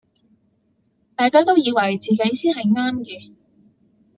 [1.15, 2.73] 大家都以為自己才是對
[3.13, 3.35] 的